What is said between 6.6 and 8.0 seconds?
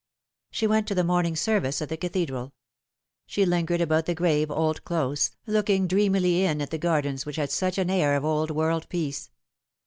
the gardens which had such an